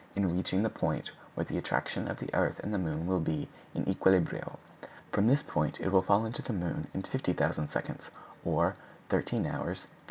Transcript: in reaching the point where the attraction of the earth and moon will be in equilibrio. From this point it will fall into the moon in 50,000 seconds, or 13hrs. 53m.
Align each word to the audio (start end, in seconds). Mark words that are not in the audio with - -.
in 0.15 0.35
reaching 0.35 0.63
the 0.63 0.69
point 0.71 1.11
where 1.35 1.45
the 1.45 1.59
attraction 1.59 2.07
of 2.07 2.17
the 2.17 2.33
earth 2.33 2.57
and 2.63 2.71
moon 2.71 3.05
will 3.05 3.19
be 3.19 3.47
in 3.75 3.85
equilibrio. 3.85 4.57
From 5.11 5.27
this 5.27 5.43
point 5.43 5.79
it 5.79 5.89
will 5.91 6.01
fall 6.01 6.25
into 6.25 6.41
the 6.41 6.53
moon 6.53 6.87
in 6.91 7.03
50,000 7.03 7.67
seconds, 7.67 8.09
or 8.43 8.75
13hrs. 9.11 9.85
53m. 9.85 9.87